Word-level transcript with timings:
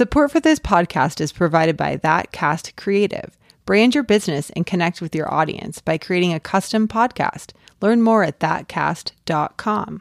Support 0.00 0.30
for 0.30 0.40
this 0.40 0.58
podcast 0.58 1.20
is 1.20 1.30
provided 1.30 1.76
by 1.76 1.96
That 1.96 2.32
Cast 2.32 2.74
Creative. 2.74 3.36
Brand 3.66 3.94
your 3.94 4.02
business 4.02 4.48
and 4.56 4.64
connect 4.64 5.02
with 5.02 5.14
your 5.14 5.30
audience 5.30 5.82
by 5.82 5.98
creating 5.98 6.32
a 6.32 6.40
custom 6.40 6.88
podcast. 6.88 7.52
Learn 7.82 8.00
more 8.00 8.24
at 8.24 8.38
thatcast.com. 8.38 10.00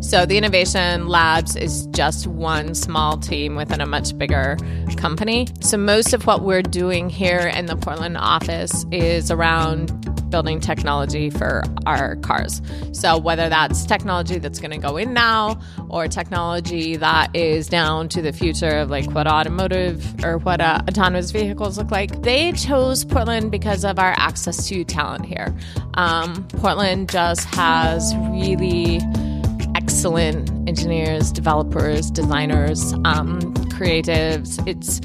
So, 0.00 0.24
the 0.24 0.38
Innovation 0.38 1.08
Labs 1.08 1.56
is 1.56 1.86
just 1.88 2.28
one 2.28 2.74
small 2.74 3.18
team 3.18 3.56
within 3.56 3.80
a 3.80 3.86
much 3.86 4.16
bigger 4.16 4.56
company. 4.96 5.48
So, 5.60 5.76
most 5.76 6.14
of 6.14 6.24
what 6.24 6.42
we're 6.42 6.62
doing 6.62 7.10
here 7.10 7.48
in 7.48 7.66
the 7.66 7.76
Portland 7.76 8.16
office 8.16 8.86
is 8.92 9.30
around 9.30 10.30
building 10.30 10.60
technology 10.60 11.30
for 11.30 11.64
our 11.84 12.14
cars. 12.16 12.62
So, 12.92 13.18
whether 13.18 13.48
that's 13.48 13.84
technology 13.86 14.38
that's 14.38 14.60
going 14.60 14.70
to 14.70 14.78
go 14.78 14.96
in 14.96 15.14
now 15.14 15.60
or 15.88 16.06
technology 16.06 16.96
that 16.96 17.34
is 17.34 17.68
down 17.68 18.08
to 18.10 18.22
the 18.22 18.32
future 18.32 18.78
of 18.78 18.90
like 18.90 19.10
what 19.10 19.26
automotive 19.26 20.24
or 20.24 20.38
what 20.38 20.60
uh, 20.60 20.80
autonomous 20.88 21.32
vehicles 21.32 21.76
look 21.76 21.90
like, 21.90 22.22
they 22.22 22.52
chose 22.52 23.04
Portland 23.04 23.50
because 23.50 23.84
of 23.84 23.98
our 23.98 24.14
access 24.16 24.68
to 24.68 24.84
talent 24.84 25.26
here. 25.26 25.54
Um, 25.94 26.46
Portland 26.48 27.10
just 27.10 27.52
has 27.54 28.14
really 28.30 29.00
excellent 29.88 30.50
engineers, 30.68 31.32
developers, 31.32 32.10
designers, 32.10 32.92
um, 33.06 33.40
creatives. 33.70 34.62
It's 34.68 35.00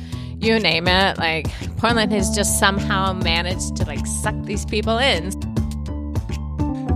you 0.45 0.59
name 0.59 0.89
it. 0.89 1.17
Like 1.17 1.47
Portland 1.77 2.11
has 2.11 2.35
just 2.35 2.59
somehow 2.59 3.13
managed 3.13 3.77
to 3.77 3.85
like 3.85 4.05
suck 4.05 4.35
these 4.43 4.65
people 4.65 4.97
in. 4.97 5.31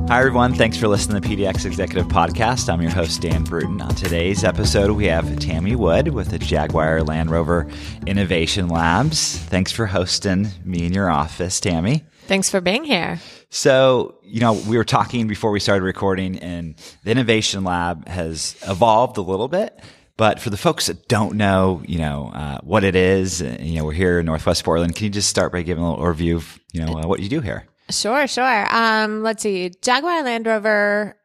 Hi, 0.10 0.20
everyone. 0.20 0.54
Thanks 0.54 0.76
for 0.76 0.90
listening 0.90 1.22
to 1.22 1.30
the 1.30 1.34
PDX 1.34 1.66
Executive 1.66 2.08
Podcast. 2.08 2.68
I'm 2.68 2.82
your 2.82 2.92
host, 2.92 3.22
Dan 3.22 3.46
Bruton. 3.46 3.80
On 3.80 3.96
today's 3.96 4.44
episode, 4.44 4.92
we 4.92 5.06
have 5.06 5.40
Tammy 5.40 5.78
Wood 5.78 6.10
with 6.10 6.32
the 6.32 6.40
Jaguar 6.40 7.04
Land 7.04 7.32
Rover 7.32 7.70
Innovation 8.06 8.68
Labs. 8.68 9.38
Thanks 9.38 9.72
for 9.72 9.86
hosting 9.86 10.50
me 10.66 10.86
in 10.86 10.92
your 10.92 11.10
office, 11.10 11.62
Tammy. 11.62 12.04
Thanks 12.26 12.50
for 12.50 12.60
being 12.60 12.84
here. 12.84 13.22
So, 13.50 14.17
you 14.28 14.42
know, 14.42 14.54
we 14.54 14.78
were 14.78 14.84
talking 14.84 15.28
before 15.28 15.52
we 15.52 15.60
started 15.60 15.84
recording, 15.84 16.38
and 16.40 16.76
the 17.04 17.12
Innovation 17.12 17.64
Lab 17.64 18.08
has 18.08 18.56
evolved 18.68 19.18
a 19.18 19.22
little 19.22 19.48
bit. 19.48 19.80
But 20.18 20.40
for 20.40 20.50
the 20.50 20.58
folks 20.58 20.88
that 20.88 21.08
don't 21.08 21.36
know, 21.36 21.84
you 21.86 22.00
know, 22.00 22.32
uh, 22.34 22.60
what 22.64 22.84
it 22.84 22.96
is, 22.96 23.42
uh, 23.42 23.58
you 23.60 23.78
know, 23.78 23.86
we're 23.86 23.94
here 23.94 24.20
in 24.20 24.26
Northwest 24.26 24.64
Portland. 24.64 24.96
Can 24.96 25.06
you 25.06 25.10
just 25.12 25.30
start 25.30 25.52
by 25.52 25.62
giving 25.62 25.84
a 25.84 25.90
little 25.90 26.04
overview 26.04 26.36
of, 26.36 26.60
you 26.74 26.84
know, 26.84 26.94
uh, 26.98 27.08
what 27.08 27.20
you 27.20 27.30
do 27.30 27.40
here? 27.40 27.68
Sure, 27.92 28.28
sure. 28.28 28.76
Um, 28.76 29.22
let's 29.22 29.44
see. 29.44 29.72
Jaguar 29.82 30.24
Land 30.24 30.48
Rover 30.48 31.16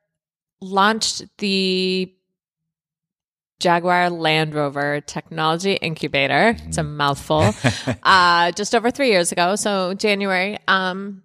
launched 0.60 1.24
the 1.38 2.14
Jaguar 3.60 4.10
Land 4.10 4.54
Rover 4.54 5.00
Technology 5.00 5.72
Incubator. 5.74 6.56
It's 6.66 6.78
a 6.78 6.82
mouthful. 6.82 7.54
uh, 8.02 8.52
just 8.52 8.74
over 8.74 8.90
three 8.90 9.08
years 9.08 9.32
ago, 9.32 9.56
so 9.56 9.94
January. 9.94 10.58
Um, 10.68 11.22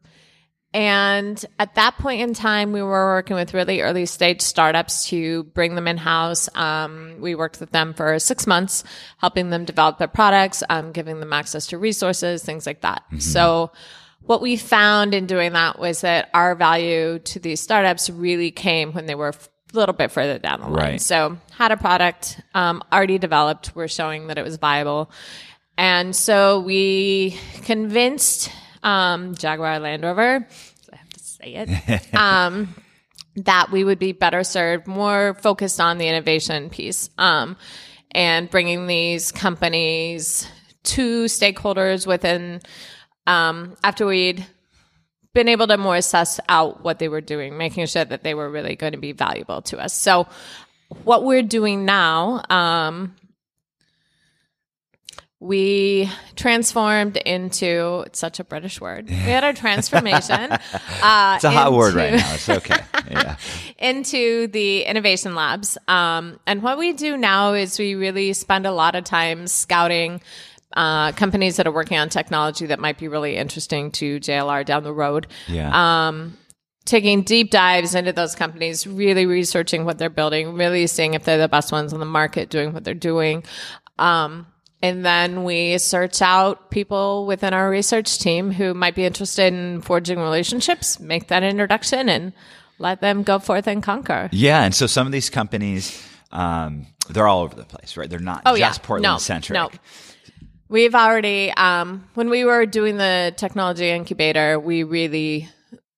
and 0.73 1.43
at 1.59 1.75
that 1.75 1.97
point 1.97 2.21
in 2.21 2.33
time, 2.33 2.71
we 2.73 2.81
were 2.81 2.89
working 2.89 3.35
with 3.35 3.53
really 3.53 3.81
early 3.81 4.05
stage 4.05 4.41
startups 4.41 5.07
to 5.07 5.43
bring 5.43 5.75
them 5.75 5.87
in 5.87 5.97
house. 5.97 6.49
Um, 6.55 7.15
we 7.19 7.35
worked 7.35 7.59
with 7.59 7.71
them 7.71 7.93
for 7.93 8.19
six 8.19 8.45
months, 8.45 8.83
helping 9.17 9.49
them 9.49 9.65
develop 9.65 9.97
their 9.97 10.07
products, 10.07 10.63
um, 10.69 10.91
giving 10.91 11.19
them 11.19 11.33
access 11.33 11.67
to 11.67 11.77
resources, 11.77 12.43
things 12.43 12.65
like 12.65 12.81
that. 12.81 13.03
So, 13.19 13.71
what 14.21 14.41
we 14.41 14.57
found 14.57 15.13
in 15.13 15.25
doing 15.25 15.53
that 15.53 15.79
was 15.79 16.01
that 16.01 16.29
our 16.33 16.53
value 16.53 17.19
to 17.19 17.39
these 17.39 17.61
startups 17.61 18.09
really 18.09 18.51
came 18.51 18.91
when 18.91 19.05
they 19.05 19.15
were 19.15 19.29
a 19.29 19.35
little 19.71 19.93
bit 19.93 20.11
further 20.11 20.37
down 20.37 20.59
the 20.59 20.67
line. 20.67 20.75
Right. 20.75 21.01
So, 21.01 21.37
had 21.51 21.71
a 21.71 21.77
product 21.77 22.41
um, 22.53 22.83
already 22.91 23.17
developed, 23.17 23.73
we're 23.73 23.87
showing 23.87 24.27
that 24.27 24.37
it 24.37 24.43
was 24.43 24.57
viable. 24.57 25.09
And 25.77 26.15
so 26.15 26.59
we 26.59 27.37
convinced 27.63 28.51
um, 28.83 29.35
Jaguar 29.35 29.79
Land 29.79 30.03
Rover, 30.03 30.47
I 30.91 30.95
have 30.95 31.09
to 31.09 31.19
say 31.19 31.53
it, 31.55 32.13
um, 32.15 32.73
that 33.37 33.71
we 33.71 33.83
would 33.83 33.99
be 33.99 34.11
better 34.11 34.43
served, 34.43 34.87
more 34.87 35.35
focused 35.35 35.79
on 35.79 35.97
the 35.97 36.07
innovation 36.07 36.69
piece, 36.69 37.09
um, 37.17 37.57
and 38.11 38.49
bringing 38.49 38.87
these 38.87 39.31
companies 39.31 40.47
to 40.83 41.25
stakeholders 41.25 42.07
within. 42.07 42.61
Um, 43.25 43.75
after 43.83 44.05
we'd 44.05 44.45
been 45.37 45.47
able 45.49 45.67
to 45.67 45.77
more 45.77 45.95
assess 45.95 46.39
out 46.49 46.83
what 46.83 46.97
they 46.97 47.07
were 47.07 47.21
doing, 47.21 47.57
making 47.57 47.85
sure 47.85 48.03
that 48.03 48.23
they 48.23 48.33
were 48.33 48.49
really 48.49 48.75
going 48.75 48.93
to 48.93 48.97
be 48.97 49.11
valuable 49.11 49.61
to 49.61 49.77
us. 49.77 49.93
So, 49.93 50.27
what 51.03 51.23
we're 51.23 51.43
doing 51.43 51.85
now, 51.85 52.41
um, 52.49 53.15
we 55.39 56.09
transformed 56.35 57.15
into 57.17 58.03
it's 58.07 58.17
such 58.17 58.39
a 58.39 58.43
British 58.43 58.81
word. 58.81 59.07
We 59.07 59.15
had 59.15 59.43
our 59.43 59.53
transformation. 59.53 60.51
Uh, 61.03 61.33
It's 61.35 61.43
a 61.43 61.51
hot 61.51 61.73
word 61.73 61.89
into- 61.89 61.97
right 61.99 62.13
now. 62.15 62.33
It's 62.33 62.49
okay. 62.49 62.77
Yeah. 63.11 63.37
into 63.77 64.47
the 64.47 64.83
innovation 64.83 65.33
labs. 65.35 65.77
Um, 65.87 66.39
and 66.47 66.61
what 66.63 66.77
we 66.77 66.91
do 66.91 67.15
now 67.15 67.53
is 67.53 67.77
we 67.79 67.93
really 67.95 68.33
spend 68.33 68.65
a 68.65 68.71
lot 68.71 68.95
of 68.95 69.03
time 69.05 69.47
scouting 69.47 70.21
uh, 70.75 71.11
companies 71.13 71.55
that 71.57 71.67
are 71.67 71.71
working 71.71 71.97
on 71.97 72.09
technology 72.09 72.65
that 72.65 72.79
might 72.79 72.97
be 72.97 73.07
really 73.07 73.37
interesting 73.37 73.91
to 73.91 74.19
JLR 74.19 74.65
down 74.65 74.83
the 74.83 74.91
road. 74.91 75.27
Yeah. 75.47 76.07
Um, 76.07 76.37
taking 76.85 77.21
deep 77.21 77.51
dives 77.51 77.95
into 77.95 78.11
those 78.11 78.35
companies, 78.35 78.85
really 78.85 79.25
researching 79.25 79.85
what 79.85 79.97
they're 79.99 80.09
building, 80.09 80.55
really 80.55 80.87
seeing 80.87 81.13
if 81.13 81.23
they're 81.23 81.37
the 81.37 81.47
best 81.47 81.71
ones 81.71 81.93
on 81.93 81.99
the 81.99 82.05
market, 82.05 82.49
doing 82.49 82.73
what 82.73 82.83
they're 82.83 82.93
doing. 82.93 83.43
Um, 83.99 84.47
and 84.81 85.05
then 85.05 85.43
we 85.43 85.77
search 85.77 86.21
out 86.21 86.69
people 86.71 87.25
within 87.25 87.53
our 87.53 87.69
research 87.69 88.19
team 88.19 88.51
who 88.51 88.73
might 88.73 88.95
be 88.95 89.05
interested 89.05 89.53
in 89.53 89.81
forging 89.81 90.19
relationships, 90.19 90.99
make 90.99 91.27
that 91.29 91.43
introduction, 91.43 92.09
and 92.09 92.33
let 92.79 93.01
them 93.01 93.23
go 93.23 93.39
forth 93.39 93.67
and 93.67 93.81
conquer. 93.81 94.29
Yeah, 94.31 94.63
and 94.63 94.73
so 94.75 94.85
some 94.87 95.07
of 95.07 95.11
these 95.13 95.29
companies, 95.29 95.99
um, 96.31 96.85
they're 97.09 97.27
all 97.27 97.41
over 97.41 97.55
the 97.55 97.63
place, 97.65 97.97
right? 97.97 98.09
They're 98.09 98.19
not 98.19 98.43
Oh, 98.45 98.55
yeah. 98.55 98.67
just 98.69 98.83
Portland 98.83 99.03
No, 99.13 99.17
centric. 99.17 99.55
no. 99.55 99.69
We've 100.69 100.93
already, 100.95 101.51
um, 101.51 102.07
when 102.13 102.29
we 102.29 102.43
were 102.43 102.65
doing 102.65 102.97
the 102.97 103.33
technology 103.37 103.89
incubator, 103.89 104.59
we 104.59 104.83
really 104.83 105.47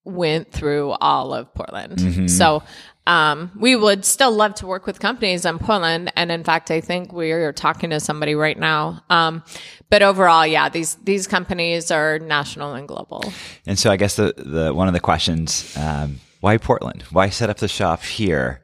went 0.06 0.52
through 0.52 0.92
all 0.92 1.34
of 1.34 1.54
Portland. 1.56 1.98
Mm-hmm. 1.98 2.28
So 2.28 2.64
um, 3.10 3.52
we 3.60 3.76
would 3.76 4.06
still 4.06 4.32
love 4.32 4.54
to 4.56 4.68
work 4.68 4.86
with 4.86 5.00
companies 5.00 5.44
in 5.44 5.58
Portland, 5.58 6.14
and 6.16 6.32
in 6.32 6.44
fact, 6.44 6.70
I 6.70 6.80
think 6.80 7.12
we're 7.12 7.52
talking 7.52 7.90
to 7.90 8.00
somebody 8.00 8.36
right 8.36 8.58
now. 8.58 9.04
Um, 9.10 9.44
but 9.90 10.04
overall, 10.04 10.46
yeah, 10.46 10.70
these 10.70 10.94
these 11.04 11.26
companies 11.26 11.90
are 11.90 12.20
national 12.20 12.76
and 12.76 12.88
global. 12.88 13.24
And 13.66 13.80
so 13.80 13.90
I 13.90 13.98
guess 13.98 14.16
the, 14.16 14.36
the 14.38 14.76
one 14.76 14.88
of 14.88 14.94
the 14.94 15.00
questions, 15.00 15.76
um, 15.76 16.20
why 16.40 16.58
Portland? 16.58 17.02
Why 17.10 17.30
set 17.30 17.50
up 17.50 17.58
the 17.58 17.68
shop 17.68 18.04
here? 18.04 18.62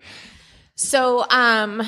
So 0.75 1.25
um, 1.31 1.81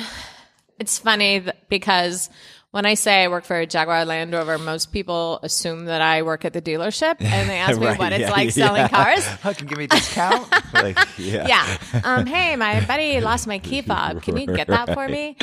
it's 0.80 0.98
funny 0.98 1.40
th- 1.40 1.54
because 1.68 2.28
when 2.70 2.84
I 2.84 2.94
say 2.94 3.24
I 3.24 3.28
work 3.28 3.44
for 3.44 3.64
Jaguar 3.64 4.04
Land 4.04 4.32
Rover, 4.32 4.58
most 4.58 4.92
people 4.92 5.40
assume 5.42 5.86
that 5.86 6.02
I 6.02 6.22
work 6.22 6.44
at 6.44 6.52
the 6.52 6.60
dealership, 6.60 7.16
and 7.20 7.48
they 7.48 7.56
ask 7.56 7.78
me 7.80 7.86
Right, 7.88 7.98
what 7.98 8.12
it's 8.12 8.22
yeah, 8.22 8.30
like 8.30 8.50
selling 8.50 8.82
yeah. 8.82 8.88
cars. 8.88 9.26
Oh, 9.44 9.54
can 9.54 9.66
give 9.66 9.78
me 9.78 9.84
a 9.84 9.88
discount? 9.88 10.50
like, 10.74 10.98
yeah. 11.16 11.46
yeah. 11.46 12.00
Um, 12.04 12.26
hey, 12.26 12.56
my 12.56 12.84
buddy 12.84 13.20
lost 13.20 13.46
my 13.46 13.58
key 13.58 13.80
fob. 13.80 14.22
Can 14.22 14.36
you 14.36 14.46
get 14.46 14.66
that 14.66 14.92
for 14.92 15.08
me? 15.08 15.36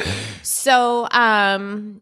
So, 0.44 1.08
um, 1.10 2.02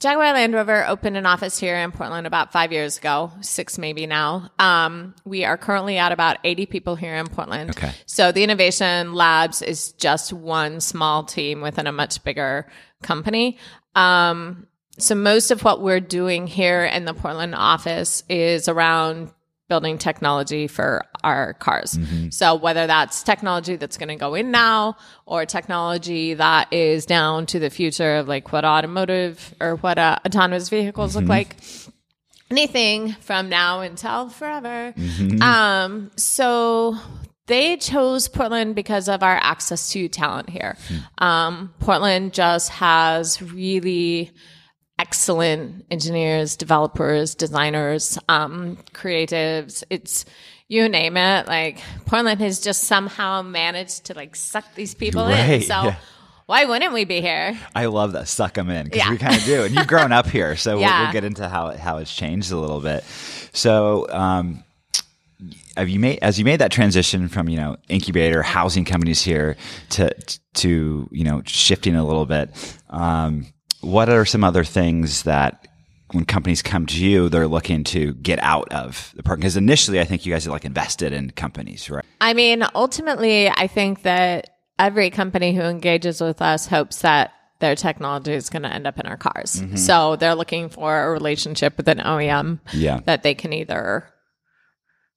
Jaguar 0.00 0.32
Land 0.32 0.54
Rover 0.54 0.86
opened 0.86 1.16
an 1.16 1.26
office 1.26 1.58
here 1.58 1.76
in 1.76 1.90
Portland 1.90 2.24
about 2.26 2.52
five 2.52 2.70
years 2.70 2.98
ago, 2.98 3.32
six 3.40 3.78
maybe 3.78 4.06
now. 4.06 4.48
Um, 4.58 5.14
we 5.24 5.44
are 5.44 5.56
currently 5.56 5.98
at 5.98 6.12
about 6.12 6.38
80 6.44 6.66
people 6.66 6.94
here 6.94 7.16
in 7.16 7.26
Portland. 7.26 7.70
Okay. 7.70 7.92
So 8.06 8.30
the 8.30 8.44
Innovation 8.44 9.14
Labs 9.14 9.60
is 9.60 9.92
just 9.92 10.32
one 10.32 10.80
small 10.80 11.24
team 11.24 11.60
within 11.60 11.88
a 11.88 11.92
much 11.92 12.22
bigger 12.22 12.70
company. 13.02 13.58
Um, 13.96 14.68
so 14.98 15.16
most 15.16 15.50
of 15.50 15.64
what 15.64 15.82
we're 15.82 16.00
doing 16.00 16.46
here 16.46 16.84
in 16.84 17.04
the 17.04 17.14
Portland 17.14 17.56
office 17.56 18.22
is 18.28 18.68
around 18.68 19.32
building 19.68 19.98
technology 19.98 20.66
for 20.66 21.04
our 21.22 21.52
cars. 21.54 21.98
So 22.30 22.54
whether 22.54 22.86
that's 22.86 23.22
technology 23.22 23.76
that's 23.76 23.98
going 23.98 24.08
to 24.08 24.16
go 24.16 24.34
in 24.34 24.50
now 24.50 24.96
or 25.26 25.44
technology 25.46 26.34
that 26.34 26.72
is 26.72 27.04
down 27.06 27.46
to 27.46 27.58
the 27.58 27.68
future 27.70 28.16
of 28.16 28.28
like 28.28 28.52
what 28.52 28.64
automotive 28.64 29.54
or 29.60 29.76
what 29.76 29.98
uh, 29.98 30.18
autonomous 30.26 30.68
vehicles 30.68 31.14
look 31.16 31.26
like. 31.26 31.56
Anything 32.50 33.12
from 33.20 33.50
now 33.50 33.80
until 33.80 34.30
forever. 34.30 34.94
Um, 35.42 36.10
so 36.16 36.96
they 37.46 37.76
chose 37.76 38.28
Portland 38.28 38.74
because 38.74 39.08
of 39.08 39.22
our 39.22 39.36
access 39.36 39.90
to 39.90 40.08
talent 40.08 40.48
here. 40.48 40.78
Um, 41.18 41.74
Portland 41.78 42.32
just 42.32 42.70
has 42.70 43.42
really 43.42 44.30
excellent 44.98 45.84
engineers, 45.90 46.56
developers, 46.56 47.34
designers, 47.34 48.18
um, 48.28 48.76
creatives. 48.92 49.82
It's 49.90 50.24
you 50.68 50.88
name 50.88 51.16
it. 51.16 51.46
Like 51.46 51.80
Portland 52.06 52.40
has 52.40 52.60
just 52.60 52.84
somehow 52.84 53.42
managed 53.42 54.04
to 54.06 54.14
like 54.14 54.36
suck 54.36 54.64
these 54.74 54.94
people 54.94 55.26
in. 55.28 55.62
So 55.62 55.74
yeah. 55.84 55.96
why 56.46 56.64
wouldn't 56.64 56.92
we 56.92 57.04
be 57.04 57.20
here? 57.20 57.58
I 57.74 57.86
love 57.86 58.12
that. 58.12 58.28
Suck 58.28 58.54
them 58.54 58.68
in 58.68 58.84
because 58.84 58.98
Yeah. 58.98 59.10
we 59.10 59.18
kind 59.18 59.34
of 59.36 59.44
do. 59.44 59.64
And 59.64 59.74
you've 59.74 59.86
grown 59.86 60.12
up 60.12 60.26
here. 60.26 60.56
So 60.56 60.72
we'll, 60.72 60.82
Yeah. 60.82 61.04
we'll 61.04 61.12
get 61.12 61.24
into 61.24 61.48
how, 61.48 61.68
it- 61.68 61.78
how 61.80 61.98
it's 61.98 62.14
changed 62.14 62.52
a 62.52 62.56
little 62.58 62.80
bit. 62.80 63.04
So, 63.52 64.06
um, 64.10 64.64
have 65.76 65.88
you 65.88 66.00
made 66.00 66.18
as 66.20 66.36
you 66.38 66.44
made 66.44 66.58
that 66.58 66.72
transition 66.72 67.28
from 67.28 67.48
you 67.48 67.56
know 67.56 67.76
incubator 67.88 68.42
housing 68.42 68.84
companies 68.84 69.22
here 69.22 69.56
to 69.90 70.10
to 70.54 71.08
you 71.12 71.22
know 71.22 71.40
shifting 71.46 71.94
a 71.94 72.04
little 72.04 72.26
bit 72.26 72.50
um, 72.90 73.46
what 73.80 74.08
are 74.08 74.24
some 74.24 74.42
other 74.44 74.64
things 74.64 75.22
that 75.22 75.66
when 76.12 76.24
companies 76.24 76.62
come 76.62 76.86
to 76.86 77.04
you 77.04 77.28
they're 77.28 77.46
looking 77.46 77.84
to 77.84 78.14
get 78.14 78.38
out 78.42 78.72
of 78.72 79.12
the 79.16 79.22
park 79.22 79.38
because 79.38 79.56
initially 79.56 80.00
i 80.00 80.04
think 80.04 80.24
you 80.24 80.32
guys 80.32 80.44
had 80.44 80.50
like 80.52 80.64
invested 80.64 81.12
in 81.12 81.30
companies 81.30 81.88
right 81.90 82.04
I 82.20 82.34
mean, 82.34 82.64
ultimately, 82.74 83.48
I 83.48 83.68
think 83.68 84.02
that 84.02 84.50
every 84.78 85.10
company 85.10 85.54
who 85.54 85.62
engages 85.62 86.20
with 86.20 86.42
us 86.42 86.66
hopes 86.66 87.02
that 87.02 87.32
their 87.60 87.76
technology 87.76 88.32
is 88.32 88.50
going 88.50 88.62
to 88.62 88.72
end 88.72 88.86
up 88.88 88.98
in 88.98 89.06
our 89.06 89.16
cars. 89.16 89.60
Mm-hmm. 89.62 89.76
So 89.76 90.16
they're 90.16 90.34
looking 90.34 90.68
for 90.68 91.04
a 91.04 91.10
relationship 91.10 91.76
with 91.76 91.88
an 91.88 91.98
OEM 91.98 92.58
Yeah. 92.72 93.00
that 93.06 93.22
they 93.22 93.34
can 93.34 93.52
either 93.52 94.08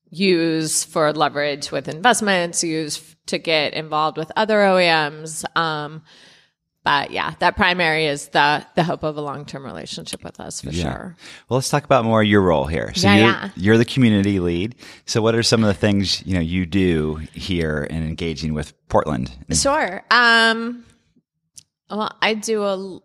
use 0.10 0.84
for 0.84 1.12
leverage 1.14 1.72
with 1.72 1.88
investments, 1.88 2.64
use 2.64 3.16
to 3.28 3.38
get 3.38 3.74
involved 3.74 4.18
with 4.18 4.32
other 4.36 4.58
OEMs. 4.60 5.44
Um, 5.58 6.04
but 6.84 7.12
yeah, 7.12 7.36
that 7.40 7.56
primary 7.56 8.06
is 8.06 8.30
the 8.30 8.66
the 8.76 8.84
hope 8.84 9.04
of 9.04 9.18
a 9.18 9.22
long 9.22 9.46
term 9.46 9.64
relationship 9.66 10.24
with 10.24 10.40
us 10.40 10.62
for 10.62 10.72
sure. 10.72 11.16
Well, 11.48 11.58
let's 11.58 11.70
talk 11.70 11.84
about 11.86 12.06
more 12.06 12.24
your 12.24 12.42
role 12.42 12.66
here. 12.66 12.92
So 12.96 13.08
Yeah, 13.08 13.16
you're, 13.16 13.26
yeah. 13.28 13.50
you're 13.56 13.78
the 13.78 13.86
community 13.86 14.40
lead. 14.40 14.76
So 15.06 15.22
what 15.22 15.36
are 15.36 15.44
some 15.44 15.64
of 15.64 15.68
the 15.68 15.74
things, 15.74 16.26
you 16.26 16.34
know, 16.34 16.40
you 16.42 16.66
do 16.66 17.16
here 17.34 17.84
in 17.84 18.04
engaging 18.04 18.54
with 18.54 18.74
Portland? 18.90 19.32
Sure. 19.54 20.04
Um, 20.10 20.86
well, 21.90 22.16
I 22.22 22.34
do 22.34 22.64
a, 22.64 23.00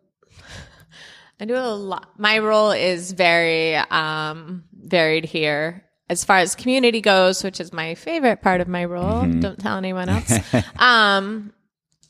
I 1.41 1.45
do 1.45 1.55
a 1.57 1.75
lot. 1.75 2.19
My 2.19 2.39
role 2.39 2.71
is 2.71 3.13
very 3.13 3.75
um, 3.77 4.65
varied 4.73 5.25
here. 5.27 5.83
As 6.09 6.25
far 6.25 6.39
as 6.39 6.55
community 6.55 7.01
goes, 7.01 7.43
which 7.43 7.61
is 7.61 7.73
my 7.73 7.97
favorite 7.97 8.41
part 8.41 8.61
of 8.61 8.69
my 8.69 8.85
role, 8.85 9.23
don't 9.27 9.59
tell 9.59 9.77
anyone 9.77 10.09
else. 10.09 10.33
um, 10.79 11.53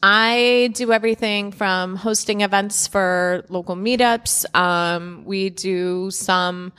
I 0.09 0.71
do 0.73 0.93
everything 0.93 1.51
from 1.51 1.97
hosting 1.97 2.43
events 2.43 2.87
for 2.87 3.45
local 3.49 3.75
meetups. 3.75 4.45
Um, 4.55 5.25
we 5.27 5.51
do 5.51 6.13
some 6.13 6.73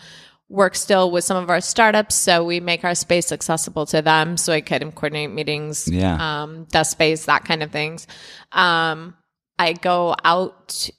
work 0.48 0.76
still 0.76 1.12
with 1.12 1.26
some 1.26 1.36
of 1.44 1.50
our 1.50 1.60
startups, 1.60 2.16
so 2.16 2.46
we 2.46 2.62
make 2.62 2.86
our 2.86 2.96
space 2.96 3.34
accessible 3.34 3.86
to 3.88 4.02
them. 4.02 4.38
So 4.38 4.54
I 4.54 4.62
can 4.62 4.94
coordinate 4.94 5.32
meetings, 5.32 5.90
Yeah. 5.90 6.16
um, 6.44 6.68
desk 6.72 6.92
space, 6.94 7.26
that 7.26 7.44
kind 7.44 7.62
of 7.64 7.70
things. 7.70 8.08
Um, 8.54 9.14
I 9.60 9.74
go 9.74 10.16
out 10.24 10.90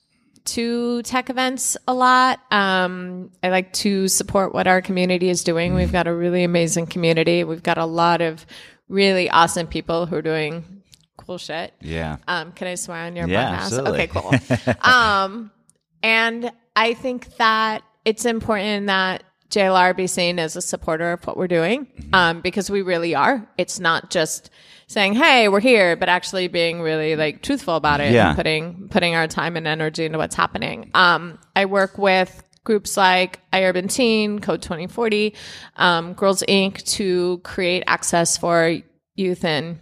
to 0.45 1.01
tech 1.05 1.31
events 1.31 1.79
a 1.87 1.95
lot. 1.95 2.41
Um, 2.51 3.31
I 3.43 3.49
like 3.49 3.73
to 3.85 4.07
support 4.07 4.53
what 4.53 4.67
our 4.67 4.83
community 4.83 5.31
is 5.31 5.45
doing. 5.45 5.73
We've 5.75 5.93
got 5.93 6.07
a 6.07 6.15
really 6.15 6.45
amazing 6.45 6.89
community. 6.89 7.43
We've 7.43 7.63
got 7.63 7.79
a 7.79 7.87
lot 7.87 8.21
of 8.21 8.45
really 8.87 9.31
awesome 9.31 9.67
people 9.67 10.05
who 10.05 10.17
are 10.17 10.23
doing 10.23 10.78
cool 11.19 11.37
shit. 11.38 11.75
Yeah. 11.82 12.17
Um, 12.26 12.53
can 12.53 12.67
I 12.69 12.75
swear 12.76 13.05
on 13.05 13.15
your 13.17 13.29
Yeah, 13.29 13.50
podcast? 13.59 13.61
absolutely. 13.65 14.03
Okay, 14.03 14.06
cool. 14.06 14.75
um, 14.91 15.50
and 16.03 16.50
I 16.75 16.94
think 16.94 17.37
that 17.37 17.82
it's 18.05 18.25
important 18.25 18.87
that 18.87 19.25
JLR 19.50 19.97
be 19.97 20.06
seen 20.06 20.38
as 20.38 20.56
a 20.56 20.62
supporter 20.62 21.12
of 21.12 21.26
what 21.26 21.37
we're 21.37 21.49
doing, 21.49 21.87
Mm-hmm. 21.87 22.15
um, 22.15 22.41
because 22.41 22.70
we 22.70 22.82
really 22.82 23.15
are. 23.15 23.47
It's 23.59 23.81
not 23.81 24.11
just 24.11 24.50
saying, 24.87 25.15
"Hey, 25.15 25.49
we're 25.49 25.61
here," 25.61 25.97
but 25.97 26.09
actually 26.09 26.49
being 26.49 26.81
really 26.82 27.17
like 27.17 27.43
truthful 27.43 27.76
about 27.76 28.00
it 28.00 28.12
Yeah. 28.12 28.29
and 28.29 28.37
putting 28.37 28.88
putting 28.88 29.14
our 29.14 29.26
time 29.26 29.56
and 29.56 29.67
energy 29.67 30.05
into 30.05 30.19
what's 30.19 30.35
happening. 30.35 30.91
Um, 30.94 31.38
I 31.56 31.64
work 31.64 31.97
with 31.99 32.43
groups 32.64 32.97
like 32.99 33.41
iUrban 33.53 33.91
Teen, 33.91 34.38
Code 34.38 34.61
2040, 34.61 35.35
um, 35.76 36.12
Girls 36.12 36.43
Inc. 36.47 36.82
to 36.97 37.38
create 37.43 37.82
access 37.87 38.37
for 38.37 38.76
youth 39.17 39.44
and 39.47 39.79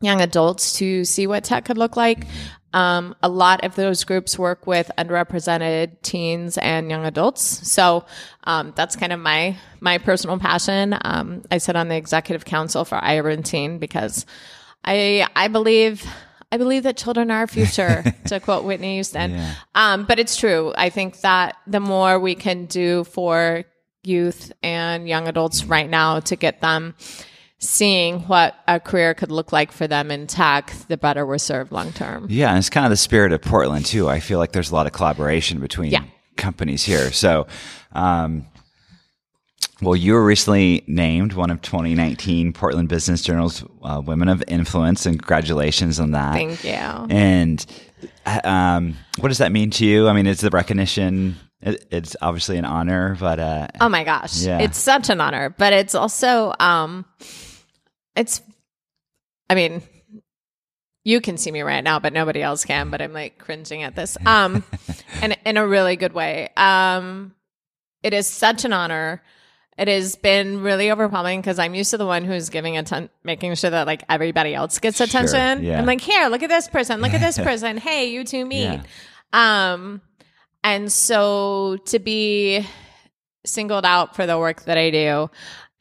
young 0.00 0.20
adults 0.20 0.74
to 0.78 1.04
see 1.04 1.26
what 1.26 1.44
tech 1.44 1.64
could 1.64 1.78
look 1.78 1.96
like. 1.96 2.26
Um, 2.72 3.16
a 3.22 3.28
lot 3.28 3.64
of 3.64 3.74
those 3.74 4.04
groups 4.04 4.38
work 4.38 4.66
with 4.66 4.90
underrepresented 4.96 6.02
teens 6.02 6.56
and 6.56 6.88
young 6.88 7.04
adults. 7.04 7.42
So 7.42 8.04
um, 8.44 8.72
that's 8.76 8.94
kind 8.96 9.12
of 9.12 9.18
my 9.18 9.56
my 9.80 9.98
personal 9.98 10.38
passion. 10.38 10.96
Um, 11.02 11.42
I 11.50 11.58
sit 11.58 11.74
on 11.74 11.88
the 11.88 11.96
executive 11.96 12.44
council 12.44 12.84
for 12.84 12.98
iUrban 12.98 13.44
Teen 13.44 13.78
because 13.78 14.26
I 14.84 15.26
I 15.34 15.48
believe. 15.48 16.04
I 16.52 16.56
believe 16.56 16.82
that 16.82 16.96
children 16.96 17.30
are 17.30 17.38
our 17.38 17.46
future, 17.46 18.02
to 18.26 18.40
quote 18.40 18.64
Whitney 18.64 18.94
Houston. 18.94 19.30
Yeah. 19.30 19.54
Um, 19.76 20.04
but 20.04 20.18
it's 20.18 20.36
true. 20.36 20.74
I 20.76 20.90
think 20.90 21.20
that 21.20 21.54
the 21.68 21.78
more 21.78 22.18
we 22.18 22.34
can 22.34 22.66
do 22.66 23.04
for 23.04 23.62
youth 24.02 24.50
and 24.60 25.06
young 25.08 25.28
adults 25.28 25.64
right 25.64 25.88
now 25.88 26.18
to 26.18 26.34
get 26.34 26.60
them 26.60 26.96
seeing 27.60 28.20
what 28.22 28.54
a 28.66 28.80
career 28.80 29.12
could 29.14 29.30
look 29.30 29.52
like 29.52 29.70
for 29.70 29.86
them 29.86 30.10
in 30.10 30.26
tech, 30.26 30.72
the 30.88 30.96
better 30.96 31.24
we're 31.26 31.38
served 31.38 31.70
long 31.72 31.92
term. 31.92 32.26
Yeah, 32.30 32.48
and 32.50 32.58
it's 32.58 32.70
kind 32.70 32.86
of 32.86 32.90
the 32.90 32.96
spirit 32.96 33.32
of 33.32 33.42
Portland 33.42 33.86
too. 33.86 34.08
I 34.08 34.18
feel 34.20 34.38
like 34.38 34.52
there's 34.52 34.70
a 34.70 34.74
lot 34.74 34.86
of 34.86 34.92
collaboration 34.92 35.60
between 35.60 35.90
Yeah. 35.92 36.04
companies 36.36 36.82
here. 36.84 37.12
So, 37.12 37.46
um, 37.92 38.46
well, 39.82 39.96
you 39.96 40.12
were 40.14 40.24
recently 40.24 40.84
named 40.86 41.32
one 41.34 41.50
of 41.50 41.60
2019 41.62 42.52
Portland 42.52 42.88
Business 42.88 43.22
Journal's 43.22 43.62
uh, 43.82 44.00
Women 44.04 44.28
of 44.28 44.42
Influence, 44.48 45.06
and 45.06 45.18
congratulations 45.18 45.98
on 46.00 46.10
that. 46.12 46.32
Thank 46.34 46.64
you. 46.64 46.70
And 46.70 47.64
um, 48.44 48.96
what 49.18 49.28
does 49.28 49.38
that 49.38 49.52
mean 49.52 49.70
to 49.72 49.86
you? 49.86 50.08
I 50.08 50.12
mean, 50.12 50.26
it's 50.26 50.40
the 50.42 50.50
recognition. 50.50 51.36
It, 51.62 51.86
it's 51.90 52.16
obviously 52.22 52.56
an 52.58 52.64
honor, 52.64 53.16
but 53.20 53.38
uh, 53.38 53.68
Oh 53.80 53.88
my 53.90 54.04
gosh. 54.04 54.38
Yeah. 54.42 54.60
It's 54.60 54.78
such 54.78 55.10
an 55.10 55.20
honor, 55.20 55.50
but 55.50 55.72
it's 55.74 55.94
also 55.94 56.54
um 56.58 57.04
it's 58.16 58.42
I 59.48 59.54
mean 59.54 59.82
you 61.02 61.20
can 61.20 61.38
see 61.38 61.50
me 61.50 61.62
right 61.62 61.82
now, 61.82 61.98
but 61.98 62.12
nobody 62.12 62.42
else 62.42 62.64
can, 62.64 62.90
but 62.90 63.00
I'm 63.00 63.12
like 63.12 63.38
cringing 63.38 63.82
at 63.82 63.96
this. 63.96 64.16
Um 64.24 64.64
and 65.22 65.36
in 65.44 65.56
a 65.56 65.66
really 65.66 65.96
good 65.96 66.12
way. 66.12 66.50
Um 66.56 67.34
it 68.02 68.14
is 68.14 68.26
such 68.26 68.64
an 68.64 68.72
honor. 68.72 69.22
It 69.78 69.88
has 69.88 70.16
been 70.16 70.62
really 70.62 70.90
overwhelming 70.90 71.40
because 71.40 71.58
I'm 71.58 71.74
used 71.74 71.90
to 71.92 71.98
the 71.98 72.04
one 72.04 72.24
who's 72.24 72.50
giving 72.50 72.76
attention, 72.76 73.08
making 73.24 73.54
sure 73.54 73.70
that 73.70 73.86
like 73.86 74.04
everybody 74.08 74.54
else 74.54 74.78
gets 74.78 75.00
attention. 75.00 75.64
yeah. 75.64 75.78
I'm 75.78 75.86
like, 75.86 76.02
here, 76.02 76.28
look 76.28 76.42
at 76.42 76.50
this 76.50 76.68
person, 76.68 77.00
look 77.00 77.14
at 77.14 77.20
this 77.20 77.38
person. 77.48 77.78
Hey, 77.78 78.10
you 78.10 78.24
two 78.24 78.44
meet. 78.44 78.64
Yeah. 78.64 79.72
Um, 79.72 80.02
and 80.62 80.92
so 80.92 81.78
to 81.86 81.98
be 81.98 82.66
singled 83.46 83.86
out 83.86 84.14
for 84.16 84.26
the 84.26 84.38
work 84.38 84.64
that 84.64 84.76
I 84.76 84.90
do 84.90 85.30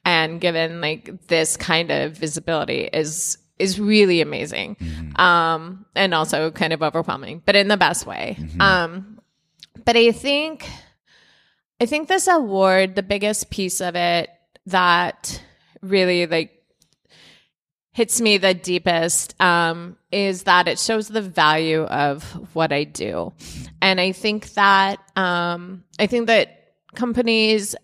and 0.10 0.42
given 0.42 0.82
like 0.82 1.28
this 1.28 1.56
kind 1.56 1.92
of 1.92 2.14
visibility 2.14 2.90
is 2.92 3.38
is 3.60 3.80
really 3.80 4.22
amazing. 4.22 4.76
Um, 5.18 5.86
and 5.96 6.14
also 6.16 6.50
kind 6.50 6.74
of 6.74 6.82
overwhelming, 6.82 7.44
but 7.46 7.56
in 7.56 7.68
the 7.68 7.78
best 7.78 8.08
way. 8.08 8.38
Um, 8.60 9.20
but 9.86 9.96
I 9.96 10.12
think 10.12 10.68
I 11.80 11.86
think 11.86 12.08
this 12.08 12.28
award, 12.28 12.96
the 12.96 13.04
biggest 13.04 13.52
piece 13.52 13.82
of 13.82 13.96
it 13.96 14.30
that 14.66 15.44
really 15.82 16.26
like 16.26 16.52
hits 17.92 18.20
me 18.20 18.38
the 18.38 18.54
deepest 18.56 19.40
um, 19.40 19.96
is 20.12 20.44
that 20.44 20.68
it 20.68 20.80
shows 20.80 21.08
the 21.08 21.22
value 21.22 21.84
of 21.84 22.24
what 22.56 22.72
I 22.72 22.84
do, 22.84 23.34
and 23.80 24.02
I 24.02 24.12
think 24.12 24.54
that 24.54 24.98
um, 25.16 25.84
I 26.00 26.08
think 26.08 26.26
that 26.28 26.74
companies. 26.96 27.76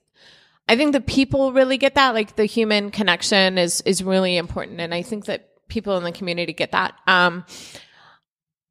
I 0.67 0.75
think 0.75 0.93
the 0.93 1.01
people 1.01 1.53
really 1.53 1.77
get 1.77 1.95
that, 1.95 2.13
like 2.13 2.35
the 2.35 2.45
human 2.45 2.91
connection 2.91 3.57
is 3.57 3.81
is 3.81 4.03
really 4.03 4.37
important, 4.37 4.79
and 4.81 4.93
I 4.93 5.01
think 5.01 5.25
that 5.25 5.49
people 5.67 5.97
in 5.97 6.03
the 6.03 6.11
community 6.11 6.53
get 6.53 6.71
that. 6.71 6.95
Um, 7.07 7.45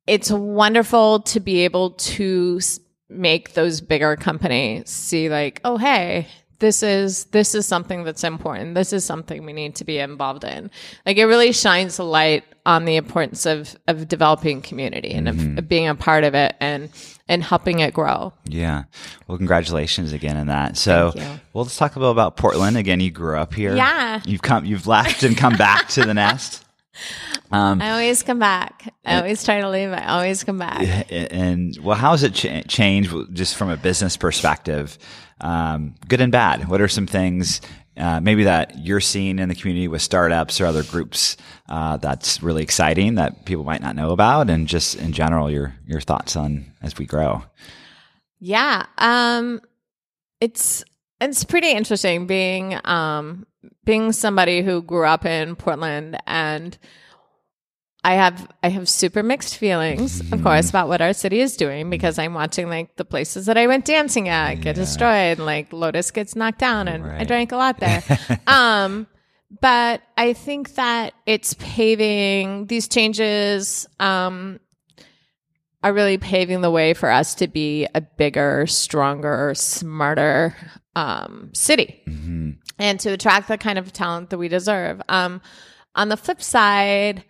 it's 0.07 0.31
wonderful 0.31 1.21
to 1.21 1.41
be 1.41 1.61
able 1.61 1.91
to 1.93 2.61
make 3.09 3.55
those 3.55 3.81
bigger 3.81 4.17
companies 4.17 4.91
see 4.91 5.29
like 5.29 5.61
oh 5.65 5.77
hey 5.77 6.27
this 6.65 6.83
is 6.83 7.25
this 7.27 7.55
is 7.55 7.67
something 7.67 8.05
that's 8.05 8.25
important 8.25 8.75
this 8.75 8.93
is 8.93 9.05
something 9.05 9.45
we 9.45 9.53
need 9.53 9.75
to 9.75 9.85
be 9.85 9.99
involved 9.99 10.45
in 10.45 10.71
like 11.05 11.19
it 11.19 11.27
really 11.27 11.53
shines 11.53 11.99
a 11.99 12.05
light 12.05 12.43
on 12.65 12.87
the 12.87 12.97
importance 12.97 13.45
of 13.45 13.77
of 13.87 14.09
developing 14.09 14.63
community 14.63 15.11
and 15.13 15.29
of, 15.29 15.37
mm-hmm. 15.37 15.59
of 15.59 15.69
being 15.69 15.87
a 15.89 15.95
part 15.95 16.25
of 16.25 16.35
it 16.35 16.57
and 16.61 16.89
and 17.29 17.43
helping 17.43 17.81
it 17.81 17.93
grow 17.93 18.33
yeah. 18.47 18.85
Well, 19.27 19.39
congratulations 19.39 20.13
again 20.13 20.37
on 20.37 20.47
that. 20.49 20.77
So, 20.77 21.13
well, 21.53 21.65
let's 21.65 21.77
talk 21.77 21.97
a 21.97 21.99
little 21.99 22.13
about 22.13 22.37
Portland. 22.37 22.77
Again, 22.77 23.01
you 23.01 23.11
grew 23.11 23.37
up 23.37 23.55
here. 23.55 23.75
Yeah. 23.75 24.21
You've 24.25 24.43
come, 24.43 24.65
you've 24.65 24.87
left 24.87 25.23
and 25.23 25.37
come 25.37 25.57
back 25.57 25.89
to 25.91 26.05
the 26.05 26.15
nest. 26.15 26.64
Um, 27.51 27.81
i 27.81 27.91
always 27.91 28.23
come 28.23 28.39
back. 28.39 28.93
I 29.05 29.19
always 29.19 29.45
try 29.45 29.61
to 29.61 29.69
leave. 29.69 29.93
I 29.93 30.07
always 30.07 30.45
come 30.45 30.59
back. 30.59 31.07
And 31.11 31.77
well, 31.83 31.97
how 31.97 32.13
has 32.13 32.23
it 32.23 32.35
cha- 32.35 32.63
changed 32.63 33.15
just 33.33 33.57
from 33.57 33.71
a 33.71 33.77
business 33.77 34.17
perspective, 34.17 34.99
um, 35.41 35.95
good 36.09 36.21
and 36.21 36.33
bad? 36.33 36.69
What 36.69 36.81
are 36.81 36.89
some 36.89 37.07
things 37.07 37.61
uh, 37.97 38.21
maybe 38.21 38.45
that 38.45 38.79
you're 38.79 39.01
seeing 39.01 39.39
in 39.39 39.49
the 39.49 39.55
community 39.55 39.87
with 39.87 40.03
startups 40.03 40.61
or 40.61 40.67
other 40.67 40.83
groups 40.83 41.37
uh, 41.69 41.97
that's 41.99 42.43
really 42.43 42.63
exciting 42.63 43.15
that 43.15 43.45
people 43.45 43.65
might 43.65 43.81
not 43.81 43.95
know 43.95 44.11
about, 44.11 44.51
and 44.51 44.67
just 44.67 44.97
in 44.97 45.13
general 45.13 45.51
your 45.51 45.75
your 45.87 46.01
thoughts 46.01 46.35
on 46.35 46.73
as 46.83 46.99
we 46.99 47.07
grow. 47.07 47.43
Yeah, 48.41 48.87
um, 48.99 49.61
it's 50.41 50.85
it's 51.21 51.45
pretty 51.45 51.71
interesting 51.71 52.27
being 52.27 52.79
um, 52.85 53.47
being 53.85 54.13
somebody 54.13 54.63
who 54.63 54.83
grew 54.83 55.07
up 55.07 55.25
in 55.25 55.57
Portland 55.57 56.19
and 56.27 56.79
I 58.05 58.15
have 58.15 58.47
I 58.63 58.69
have 58.69 58.87
super 58.87 59.23
mixed 59.23 59.57
feelings, 59.57 60.21
of 60.31 60.43
course, 60.43 60.69
about 60.69 60.89
what 60.89 61.01
our 61.01 61.15
city 61.15 61.41
is 61.41 61.57
doing 61.57 61.89
because 61.89 62.19
I'm 62.19 62.35
watching 62.35 62.69
like 62.69 62.97
the 62.97 63.05
places 63.05 63.47
that 63.47 63.57
I 63.57 63.67
went 63.67 63.87
dancing 63.87 64.29
at 64.29 64.57
get 64.57 64.77
destroyed, 64.77 65.39
like 65.39 65.73
Lotus 65.73 66.11
gets 66.11 66.37
knocked 66.37 66.59
down, 66.59 66.87
and 66.87 67.03
I 67.03 67.25
drank 67.25 67.53
a 67.53 67.57
lot 67.57 67.81
there. 67.81 68.03
um, 68.47 69.07
but 69.63 70.03
I 70.19 70.35
think 70.35 70.75
that 70.75 71.15
it's 71.25 71.55
paving 71.55 72.67
these 72.67 72.89
changes. 72.89 73.87
Um, 73.99 74.61
are 75.83 75.93
really 75.93 76.17
paving 76.17 76.63
the 76.63 76.71
way 76.71 76.95
for 76.95 77.11
us 77.11 77.35
to 77.35 77.47
be 77.47 77.87
a 77.95 78.01
bigger, 78.01 78.67
stronger, 78.67 79.53
smarter 79.55 80.57
um, 80.97 81.51
city 81.53 82.03
Mm-hmm. 82.07 82.51
And 82.79 82.99
to 83.01 83.11
attract 83.11 83.49
the 83.49 83.59
kind 83.59 83.79
of 83.79 83.93
talent 83.93 84.31
that 84.31 84.39
we 84.39 84.49
deserve. 84.49 85.01
Um, 85.09 85.41
on 85.95 86.09
the 86.09 86.17
flip 86.17 86.43
side, 86.43 87.25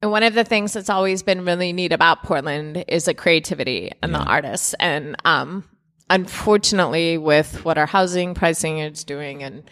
and 0.00 0.10
one 0.10 0.22
of 0.22 0.34
the 0.34 0.44
things 0.44 0.72
that's 0.72 0.90
always 0.90 1.22
been 1.22 1.44
really 1.44 1.72
neat 1.72 1.92
about 1.92 2.22
Portland 2.24 2.84
is 2.88 3.04
the 3.04 3.14
creativity 3.14 3.92
and 4.02 4.12
the 4.14 4.18
artists. 4.18 4.74
And 4.80 5.14
um, 5.24 5.64
unfortunately, 6.10 7.18
with 7.18 7.64
what 7.64 7.78
our 7.78 7.86
housing 7.86 8.34
pricing 8.34 8.78
is 8.78 9.04
doing 9.04 9.42
and 9.44 9.62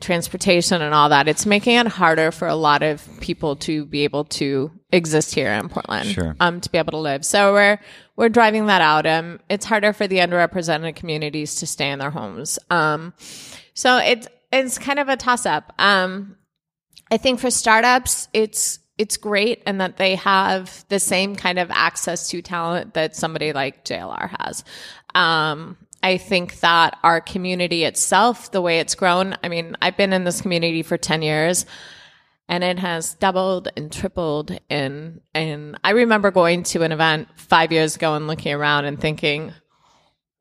transportation 0.00 0.82
and 0.82 0.94
all 0.94 1.08
that, 1.08 1.26
it's 1.26 1.46
making 1.46 1.76
it 1.76 1.86
harder 1.86 2.30
for 2.30 2.48
a 2.48 2.54
lot 2.54 2.82
of 2.82 3.06
people 3.20 3.56
to 3.56 3.86
be 3.86 4.04
able 4.04 4.24
to 4.24 4.70
exist 4.90 5.34
here 5.34 5.50
in 5.52 5.68
Portland, 5.70 6.08
Sure. 6.08 6.36
um, 6.40 6.60
to 6.60 6.70
be 6.70 6.76
able 6.76 6.92
to 6.92 6.98
live. 6.98 7.24
So 7.24 7.52
we're 7.52 7.78
we're 8.16 8.28
driving 8.28 8.66
that 8.66 8.82
out. 8.82 9.06
Um, 9.06 9.40
it's 9.48 9.64
harder 9.64 9.92
for 9.94 10.06
the 10.06 10.18
underrepresented 10.18 10.96
communities 10.96 11.54
to 11.56 11.66
stay 11.66 11.90
in 11.90 11.98
their 11.98 12.10
homes. 12.10 12.58
Um, 12.68 13.14
so 13.74 13.98
it's 13.98 14.28
it's 14.52 14.78
kind 14.78 14.98
of 14.98 15.08
a 15.08 15.16
toss 15.16 15.46
up. 15.46 15.72
Um, 15.78 16.36
I 17.10 17.16
think 17.16 17.40
for 17.40 17.50
startups, 17.50 18.28
it's 18.32 18.78
it's 18.98 19.16
great 19.16 19.62
and 19.66 19.80
that 19.80 19.96
they 19.96 20.16
have 20.16 20.84
the 20.88 21.00
same 21.00 21.34
kind 21.34 21.58
of 21.58 21.70
access 21.70 22.28
to 22.28 22.42
talent 22.42 22.94
that 22.94 23.16
somebody 23.16 23.52
like 23.52 23.84
JLR 23.84 24.30
has. 24.38 24.64
Um, 25.14 25.76
I 26.02 26.18
think 26.18 26.60
that 26.60 26.98
our 27.02 27.20
community 27.20 27.84
itself, 27.84 28.50
the 28.50 28.60
way 28.60 28.80
it's 28.80 28.94
grown, 28.94 29.36
I 29.42 29.48
mean, 29.48 29.76
I've 29.80 29.96
been 29.96 30.12
in 30.12 30.24
this 30.24 30.40
community 30.40 30.82
for 30.82 30.98
10 30.98 31.22
years 31.22 31.64
and 32.48 32.62
it 32.62 32.78
has 32.78 33.14
doubled 33.14 33.68
and 33.76 33.90
tripled 33.90 34.58
and 34.68 35.20
and 35.32 35.78
I 35.84 35.90
remember 35.90 36.30
going 36.30 36.64
to 36.64 36.82
an 36.82 36.92
event 36.92 37.28
5 37.36 37.72
years 37.72 37.96
ago 37.96 38.14
and 38.14 38.26
looking 38.26 38.52
around 38.52 38.84
and 38.84 39.00
thinking 39.00 39.52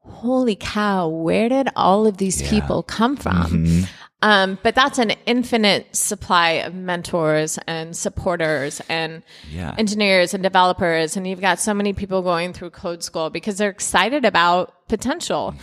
holy 0.03 0.55
cow 0.55 1.07
where 1.07 1.47
did 1.49 1.69
all 1.75 2.07
of 2.07 2.17
these 2.17 2.41
people 2.49 2.81
come 2.83 3.15
from 3.15 3.85
um, 4.23 4.59
but 4.61 4.75
that's 4.75 4.99
an 4.99 5.13
infinite 5.25 5.95
supply 5.95 6.51
of 6.51 6.75
mentors 6.75 7.57
and 7.65 7.95
supporters 7.97 8.79
and 8.87 9.23
Yeah. 9.49 9.73
engineers 9.79 10.35
and 10.35 10.43
developers. 10.43 11.17
And 11.17 11.25
you've 11.25 11.41
got 11.41 11.59
so 11.59 11.73
many 11.73 11.91
people 11.91 12.21
going 12.21 12.53
through 12.53 12.69
code 12.69 13.01
school 13.03 13.31
because 13.31 13.57
they're 13.57 13.71
excited 13.71 14.23
about 14.23 14.87
potential. 14.87 15.55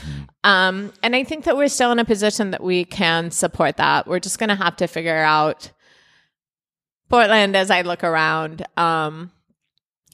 Um, 0.42 0.92
and 1.04 1.14
I 1.14 1.22
think 1.22 1.44
that 1.44 1.56
we're 1.56 1.68
still 1.68 1.92
in 1.92 2.00
a 2.00 2.04
position 2.04 2.50
that 2.50 2.60
we 2.60 2.84
can 2.84 3.30
support 3.30 3.76
that. 3.76 4.08
We're 4.08 4.18
just 4.18 4.40
going 4.40 4.48
to 4.48 4.56
have 4.56 4.74
to 4.78 4.88
figure 4.88 5.16
out 5.22 5.70
Portland 7.08 7.54
as 7.56 7.70
I 7.70 7.82
look 7.82 8.02
around. 8.02 8.66
Um, 8.76 9.30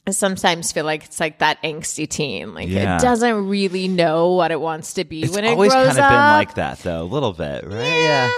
I 0.07 0.11
sometimes 0.11 0.71
feel 0.73 0.85
like 0.85 1.05
it's 1.05 1.19
like 1.21 1.39
that 1.39 1.63
angsty 1.63 2.07
teen. 2.09 2.53
Like 2.55 2.69
Yeah. 2.69 2.97
it 2.99 3.01
doesn't 3.01 3.49
really 3.49 3.89
know 3.89 4.33
what 4.35 4.51
it 4.51 4.61
wants 4.61 4.95
to 4.95 5.05
be 5.05 5.23
It's 5.23 5.35
when 5.35 5.45
it 5.45 5.53
always 5.53 5.73
kind 5.73 5.89
of 5.89 5.95
been 5.97 6.05
like 6.05 6.55
that, 6.55 6.79
though, 6.81 7.03
a 7.03 7.05
little 7.05 7.33
bit, 7.33 7.65
right? 7.67 7.83
Yeah. 7.89 8.31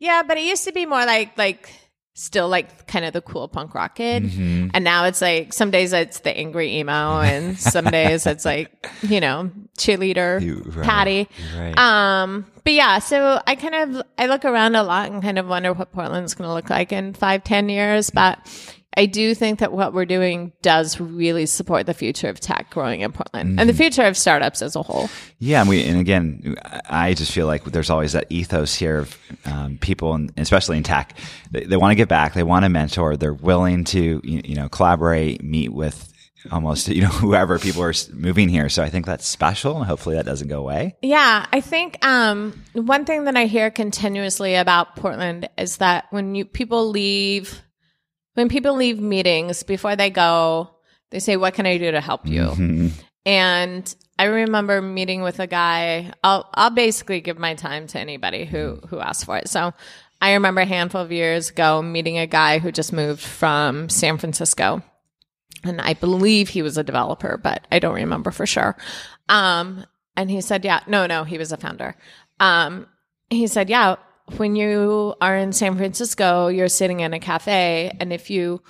Yeah, 0.00 0.22
but 0.26 0.36
it 0.38 0.44
used 0.44 0.64
to 0.64 0.72
be 0.72 0.86
more 0.86 1.06
like 1.06 1.38
like 1.38 1.70
still 2.16 2.48
like 2.48 2.86
kind 2.86 3.04
of 3.04 3.12
the 3.12 3.20
cool 3.20 3.48
punk 3.48 3.74
rock 3.74 3.96
kid. 3.96 4.24
Mm-hmm. 4.24 4.68
And 4.74 4.84
now 4.84 5.04
it's 5.04 5.20
like 5.20 5.52
some 5.52 5.70
days 5.70 5.92
it's 5.92 6.20
the 6.20 6.36
angry 6.36 6.76
emo 6.78 7.20
and 7.20 7.58
some 7.72 7.86
days 7.86 8.26
it's 8.26 8.44
like, 8.44 8.70
you 9.02 9.20
know, 9.20 9.50
cheerleader 9.78 10.40
You- 10.40 10.62
right, 10.66 10.84
Patty. 10.86 11.28
right. 11.56 11.76
Um 11.78 12.46
but 12.64 12.72
yeah, 12.72 12.98
so 12.98 13.40
I 13.46 13.54
kind 13.56 13.74
of 13.96 14.02
I 14.18 14.26
look 14.26 14.44
around 14.44 14.74
a 14.76 14.82
lot 14.82 15.10
and 15.10 15.22
kind 15.22 15.38
of 15.38 15.46
wonder 15.48 15.72
what 15.72 15.92
Portland's 15.92 16.34
gonna 16.34 16.52
look 16.54 16.70
like 16.70 16.92
in 16.92 17.14
five, 17.14 17.42
ten 17.44 17.68
years. 17.68 18.10
But 18.10 18.38
I 18.96 19.06
do 19.06 19.34
think 19.34 19.58
that 19.58 19.72
what 19.72 19.92
we're 19.92 20.04
doing 20.04 20.52
does 20.62 21.00
really 21.00 21.46
support 21.46 21.86
the 21.86 21.94
future 21.94 22.28
of 22.28 22.40
tech 22.40 22.70
growing 22.70 23.00
in 23.00 23.12
Portland 23.12 23.58
and 23.58 23.68
the 23.68 23.74
future 23.74 24.04
of 24.04 24.16
startups 24.16 24.62
as 24.62 24.76
a 24.76 24.82
whole. 24.82 25.08
Yeah, 25.38 25.60
and 25.60 25.68
we 25.68 25.84
and 25.84 26.00
again, 26.00 26.56
I 26.88 27.14
just 27.14 27.32
feel 27.32 27.46
like 27.46 27.64
there's 27.64 27.90
always 27.90 28.12
that 28.12 28.26
ethos 28.30 28.74
here 28.74 28.98
of 28.98 29.18
um, 29.46 29.78
people, 29.78 30.14
and 30.14 30.32
especially 30.36 30.76
in 30.76 30.82
tech, 30.82 31.16
they, 31.50 31.64
they 31.64 31.76
want 31.76 31.92
to 31.92 31.96
give 31.96 32.08
back, 32.08 32.34
they 32.34 32.42
want 32.42 32.64
to 32.64 32.68
mentor, 32.68 33.16
they're 33.16 33.34
willing 33.34 33.84
to 33.84 34.20
you, 34.22 34.40
you 34.44 34.54
know 34.54 34.68
collaborate, 34.68 35.42
meet 35.42 35.72
with 35.72 36.12
almost 36.50 36.88
you 36.88 37.02
know 37.02 37.08
whoever 37.20 37.58
people 37.58 37.82
are 37.82 37.94
moving 38.12 38.48
here. 38.48 38.68
So 38.68 38.82
I 38.82 38.90
think 38.90 39.06
that's 39.06 39.26
special, 39.26 39.76
and 39.76 39.86
hopefully 39.86 40.16
that 40.16 40.26
doesn't 40.26 40.48
go 40.48 40.60
away. 40.60 40.96
Yeah, 41.02 41.46
I 41.52 41.60
think 41.60 42.04
um, 42.04 42.62
one 42.72 43.04
thing 43.04 43.24
that 43.24 43.36
I 43.36 43.46
hear 43.46 43.70
continuously 43.70 44.54
about 44.54 44.96
Portland 44.96 45.48
is 45.58 45.78
that 45.78 46.06
when 46.10 46.34
you 46.34 46.44
people 46.44 46.90
leave, 46.90 47.62
when 48.34 48.48
people 48.48 48.74
leave 48.74 49.00
meetings 49.00 49.62
before 49.62 49.96
they 49.96 50.10
go, 50.10 50.70
they 51.10 51.18
say, 51.20 51.36
"What 51.36 51.54
can 51.54 51.66
I 51.66 51.78
do 51.78 51.90
to 51.90 52.00
help 52.00 52.26
you?" 52.26 52.90
And 53.26 53.96
I 54.18 54.24
remember 54.24 54.82
meeting 54.82 55.22
with 55.22 55.40
a 55.40 55.46
guy. 55.46 56.12
I'll 56.22 56.48
I'll 56.54 56.70
basically 56.70 57.20
give 57.20 57.38
my 57.38 57.54
time 57.54 57.86
to 57.88 57.98
anybody 57.98 58.44
who 58.44 58.80
who 58.88 59.00
asks 59.00 59.24
for 59.24 59.36
it. 59.38 59.48
So 59.48 59.72
I 60.20 60.34
remember 60.34 60.60
a 60.60 60.66
handful 60.66 61.00
of 61.00 61.10
years 61.12 61.50
ago 61.50 61.82
meeting 61.82 62.18
a 62.18 62.26
guy 62.26 62.58
who 62.58 62.70
just 62.70 62.92
moved 62.92 63.22
from 63.22 63.88
San 63.88 64.18
Francisco 64.18 64.82
and 65.64 65.80
I 65.80 65.94
believe 65.94 66.48
he 66.48 66.62
was 66.62 66.76
a 66.78 66.84
developer, 66.84 67.38
but 67.42 67.66
I 67.72 67.78
don't 67.78 67.94
remember 67.94 68.30
for 68.30 68.46
sure. 68.46 68.76
Um, 69.28 69.84
and 70.16 70.30
he 70.30 70.40
said, 70.40 70.64
"Yeah, 70.64 70.80
no, 70.86 71.06
no, 71.06 71.24
he 71.24 71.38
was 71.38 71.52
a 71.52 71.56
founder." 71.56 71.96
Um, 72.38 72.86
he 73.30 73.46
said, 73.46 73.68
"Yeah, 73.70 73.96
when 74.36 74.56
you 74.56 75.14
are 75.20 75.36
in 75.36 75.52
San 75.52 75.76
Francisco, 75.76 76.48
you're 76.48 76.68
sitting 76.68 77.00
in 77.00 77.12
a 77.12 77.20
cafe, 77.20 77.94
and 78.00 78.12
if 78.12 78.30
you 78.30 78.62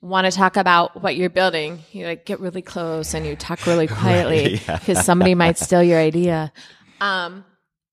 want 0.00 0.26
to 0.26 0.30
talk 0.30 0.56
about 0.56 1.02
what 1.02 1.16
you're 1.16 1.30
building, 1.30 1.80
you 1.92 2.06
like 2.06 2.24
get 2.24 2.40
really 2.40 2.62
close 2.62 3.14
and 3.14 3.26
you 3.26 3.34
talk 3.34 3.66
really 3.66 3.86
quietly 3.88 4.60
because 4.66 5.04
somebody 5.04 5.34
might 5.34 5.58
steal 5.58 5.82
your 5.82 5.98
idea." 5.98 6.52
Um, 7.00 7.44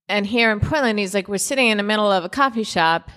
and 0.07 0.25
here 0.25 0.51
in 0.51 0.59
Portland, 0.59 0.99
he's 0.99 1.13
like, 1.13 1.27
"We're 1.27 1.37
sitting 1.37 1.67
in 1.67 1.77
the 1.77 1.83
middle 1.83 2.11
of 2.11 2.23
a 2.25 2.29
coffee 2.29 2.63
shop." 2.63 3.09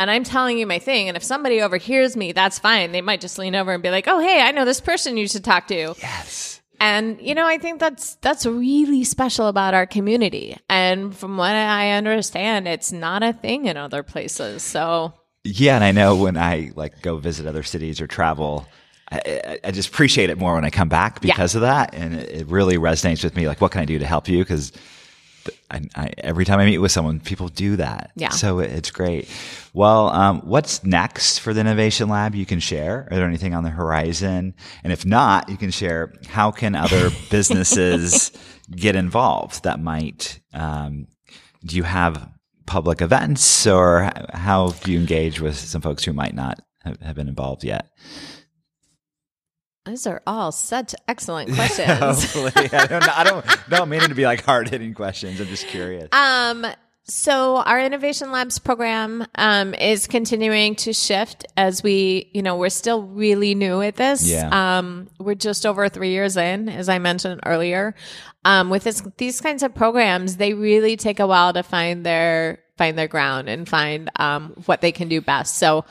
and 0.00 0.10
I'm 0.10 0.24
telling 0.24 0.58
you 0.58 0.66
my 0.66 0.78
thing. 0.78 1.08
And 1.08 1.16
if 1.16 1.22
somebody 1.22 1.60
overhears 1.60 2.16
me, 2.16 2.32
that's 2.32 2.58
fine. 2.58 2.90
They 2.90 3.02
might 3.02 3.20
just 3.20 3.38
lean 3.38 3.54
over 3.54 3.72
and 3.72 3.82
be 3.82 3.90
like, 3.90 4.08
"Oh, 4.08 4.18
hey, 4.18 4.40
I 4.40 4.50
know 4.50 4.64
this 4.64 4.80
person 4.80 5.18
you 5.18 5.28
should 5.28 5.44
talk 5.44 5.66
to." 5.68 5.94
Yes. 6.00 6.59
And 6.80 7.20
you 7.20 7.34
know, 7.34 7.46
I 7.46 7.58
think 7.58 7.78
that's 7.78 8.14
that's 8.16 8.46
really 8.46 9.04
special 9.04 9.46
about 9.48 9.74
our 9.74 9.86
community. 9.86 10.56
And 10.68 11.14
from 11.14 11.36
what 11.36 11.52
I 11.54 11.92
understand, 11.92 12.66
it's 12.66 12.90
not 12.90 13.22
a 13.22 13.34
thing 13.34 13.66
in 13.66 13.76
other 13.76 14.02
places. 14.02 14.62
So 14.62 15.12
Yeah, 15.44 15.74
and 15.74 15.84
I 15.84 15.92
know 15.92 16.16
when 16.16 16.36
I 16.36 16.72
like 16.74 17.02
go 17.02 17.18
visit 17.18 17.46
other 17.46 17.62
cities 17.62 18.00
or 18.00 18.06
travel, 18.06 18.66
I, 19.12 19.58
I, 19.64 19.70
just 19.72 19.88
appreciate 19.88 20.30
it 20.30 20.38
more 20.38 20.54
when 20.54 20.64
I 20.64 20.70
come 20.70 20.88
back 20.88 21.20
because 21.20 21.54
of 21.56 21.62
that, 21.62 21.94
and 21.94 22.14
it, 22.14 22.28
it 22.30 22.46
really 22.46 22.76
resonates 22.76 23.24
with 23.24 23.34
me. 23.34 23.48
Like, 23.48 23.60
what 23.60 23.72
can 23.72 23.80
I 23.80 23.84
do 23.84 23.98
to 23.98 24.06
help 24.06 24.28
you? 24.28 24.38
Because 24.38 24.72
I, 25.70 25.80
I, 25.94 26.10
every 26.18 26.44
time 26.44 26.58
I 26.58 26.64
meet 26.64 26.78
with 26.78 26.92
someone, 26.92 27.20
people 27.20 27.48
do 27.48 27.76
that. 27.76 28.10
Yeah. 28.16 28.30
So 28.30 28.58
it, 28.58 28.70
it's 28.70 28.90
great. 28.90 29.28
Well, 29.72 30.08
um, 30.08 30.40
what's 30.40 30.84
next 30.84 31.38
for 31.38 31.54
the 31.54 31.60
Innovation 31.60 32.08
Lab? 32.08 32.34
You 32.34 32.46
can 32.46 32.60
share. 32.60 33.08
Are 33.10 33.16
there 33.16 33.26
anything 33.26 33.54
on 33.54 33.64
the 33.64 33.70
horizon? 33.70 34.54
And 34.82 34.92
if 34.92 35.06
not, 35.06 35.48
you 35.48 35.56
can 35.56 35.70
share. 35.70 36.12
How 36.28 36.50
can 36.50 36.74
other 36.74 37.10
businesses 37.30 38.32
get 38.70 38.96
involved 38.96 39.64
that 39.64 39.80
might? 39.80 40.40
Um, 40.52 41.06
do 41.64 41.76
you 41.76 41.82
have 41.82 42.28
public 42.66 43.00
events, 43.02 43.66
or 43.66 44.10
how 44.32 44.70
do 44.84 44.92
you 44.92 44.98
engage 45.00 45.40
with 45.40 45.56
some 45.56 45.80
folks 45.82 46.04
who 46.04 46.12
might 46.12 46.34
not 46.34 46.60
have, 46.84 47.00
have 47.00 47.16
been 47.16 47.28
involved 47.28 47.64
yet? 47.64 47.90
Those 49.90 50.06
are 50.06 50.22
all 50.26 50.52
such 50.52 50.94
excellent 51.08 51.52
questions. 51.54 51.98
Hopefully, 51.98 52.52
I 52.72 52.86
don't. 52.86 53.18
I 53.18 53.24
don't. 53.24 53.46
Don't 53.68 53.88
mean 53.88 54.02
it 54.02 54.08
to 54.08 54.14
be 54.14 54.24
like 54.24 54.42
hard 54.44 54.68
hitting 54.68 54.94
questions. 54.94 55.40
I'm 55.40 55.46
just 55.48 55.66
curious. 55.66 56.08
Um, 56.12 56.66
So 57.04 57.56
our 57.56 57.80
innovation 57.80 58.30
labs 58.30 58.60
program 58.60 59.26
um, 59.34 59.74
is 59.74 60.06
continuing 60.06 60.76
to 60.76 60.92
shift 60.92 61.44
as 61.56 61.82
we, 61.82 62.30
you 62.32 62.40
know, 62.42 62.56
we're 62.56 62.68
still 62.68 63.02
really 63.02 63.56
new 63.56 63.80
at 63.82 63.96
this. 63.96 64.30
Yeah. 64.30 64.48
Um, 64.78 65.08
we're 65.18 65.34
just 65.34 65.66
over 65.66 65.88
three 65.88 66.10
years 66.10 66.36
in, 66.36 66.68
as 66.68 66.88
I 66.88 67.00
mentioned 67.00 67.40
earlier. 67.44 67.96
Um, 68.44 68.70
with 68.70 68.84
this, 68.84 69.02
these 69.16 69.40
kinds 69.40 69.64
of 69.64 69.74
programs, 69.74 70.36
they 70.36 70.54
really 70.54 70.96
take 70.96 71.18
a 71.18 71.26
while 71.26 71.52
to 71.52 71.64
find 71.64 72.06
their 72.06 72.60
find 72.78 72.96
their 72.96 73.08
ground 73.08 73.48
and 73.48 73.68
find 73.68 74.08
um, 74.16 74.52
what 74.66 74.80
they 74.80 74.92
can 74.92 75.08
do 75.08 75.20
best. 75.20 75.56
So, 75.58 75.84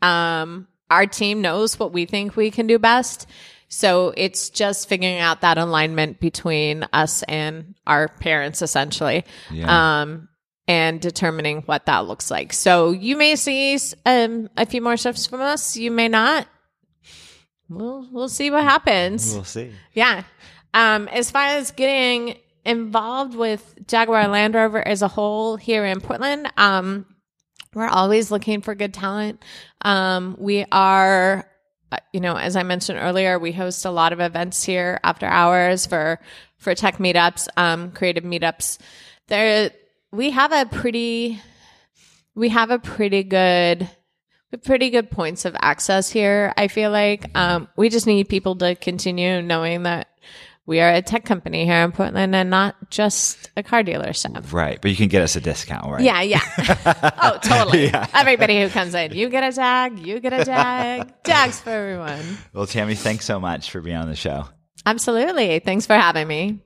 um, 0.00 0.66
our 0.90 1.06
team 1.06 1.42
knows 1.42 1.78
what 1.78 1.92
we 1.92 2.06
think 2.06 2.36
we 2.36 2.50
can 2.50 2.66
do 2.66 2.78
best. 2.78 3.26
So 3.68 4.12
it's 4.16 4.50
just 4.50 4.88
figuring 4.88 5.18
out 5.18 5.40
that 5.40 5.58
alignment 5.58 6.20
between 6.20 6.86
us 6.92 7.22
and 7.24 7.74
our 7.86 8.08
parents, 8.08 8.62
essentially. 8.62 9.24
Yeah. 9.50 10.02
Um, 10.02 10.28
and 10.68 11.00
determining 11.00 11.62
what 11.62 11.86
that 11.86 12.06
looks 12.06 12.30
like. 12.30 12.52
So 12.52 12.90
you 12.90 13.16
may 13.16 13.36
see 13.36 13.78
um, 14.04 14.48
a 14.56 14.66
few 14.66 14.80
more 14.80 14.96
shifts 14.96 15.26
from 15.26 15.40
us. 15.40 15.76
You 15.76 15.90
may 15.90 16.08
not. 16.08 16.48
We'll 17.68 18.06
we'll 18.10 18.28
see 18.28 18.50
what 18.50 18.64
happens. 18.64 19.34
We'll 19.34 19.44
see. 19.44 19.72
Yeah. 19.92 20.24
Um, 20.74 21.08
as 21.08 21.30
far 21.30 21.46
as 21.46 21.70
getting 21.70 22.36
involved 22.64 23.34
with 23.34 23.74
Jaguar 23.86 24.28
Land 24.28 24.54
Rover 24.54 24.86
as 24.86 25.02
a 25.02 25.08
whole 25.08 25.56
here 25.56 25.84
in 25.84 26.00
Portland, 26.00 26.50
um, 26.56 27.06
we're 27.76 27.86
always 27.86 28.30
looking 28.30 28.62
for 28.62 28.74
good 28.74 28.94
talent. 28.94 29.44
Um, 29.82 30.34
we 30.38 30.64
are, 30.72 31.46
uh, 31.92 31.98
you 32.10 32.20
know, 32.20 32.34
as 32.34 32.56
I 32.56 32.62
mentioned 32.62 32.98
earlier, 32.98 33.38
we 33.38 33.52
host 33.52 33.84
a 33.84 33.90
lot 33.90 34.14
of 34.14 34.20
events 34.20 34.64
here 34.64 34.98
after 35.04 35.26
hours 35.26 35.84
for 35.84 36.18
for 36.56 36.74
tech 36.74 36.96
meetups, 36.96 37.48
um, 37.58 37.92
creative 37.92 38.24
meetups. 38.24 38.78
There, 39.28 39.70
we 40.10 40.30
have 40.30 40.52
a 40.52 40.64
pretty, 40.64 41.38
we 42.34 42.48
have 42.48 42.70
a 42.70 42.78
pretty 42.78 43.22
good 43.22 43.88
pretty 44.64 44.88
good 44.88 45.10
points 45.10 45.44
of 45.44 45.54
access 45.60 46.10
here. 46.10 46.54
I 46.56 46.68
feel 46.68 46.90
like 46.90 47.30
um, 47.36 47.68
we 47.76 47.90
just 47.90 48.06
need 48.06 48.30
people 48.30 48.56
to 48.56 48.74
continue 48.74 49.42
knowing 49.42 49.82
that 49.82 50.08
we 50.66 50.80
are 50.80 50.90
a 50.90 51.00
tech 51.00 51.24
company 51.24 51.64
here 51.64 51.82
in 51.84 51.92
Portland 51.92 52.34
and 52.34 52.50
not 52.50 52.74
just 52.90 53.50
a 53.56 53.62
car 53.62 53.82
dealership. 53.82 54.52
Right. 54.52 54.80
But 54.80 54.90
you 54.90 54.96
can 54.96 55.08
get 55.08 55.22
us 55.22 55.36
a 55.36 55.40
discount, 55.40 55.90
right? 55.90 56.02
Yeah, 56.02 56.22
yeah. 56.22 56.40
oh, 57.22 57.38
totally. 57.42 57.90
Everybody 58.12 58.60
who 58.60 58.68
comes 58.68 58.94
in, 58.94 59.12
you 59.12 59.28
get 59.28 59.44
a 59.44 59.54
tag, 59.54 59.98
you 59.98 60.20
get 60.20 60.32
a 60.32 60.44
tag. 60.44 61.12
Tags 61.22 61.60
for 61.60 61.70
everyone. 61.70 62.38
Well, 62.52 62.66
Tammy, 62.66 62.96
thanks 62.96 63.24
so 63.24 63.38
much 63.38 63.70
for 63.70 63.80
being 63.80 63.96
on 63.96 64.08
the 64.08 64.16
show. 64.16 64.46
Absolutely. 64.84 65.60
Thanks 65.60 65.86
for 65.86 65.94
having 65.94 66.28
me. 66.28 66.60